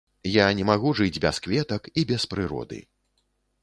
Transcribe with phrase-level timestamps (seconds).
[0.35, 2.85] Я не магу жыць без кветак і без прыроды.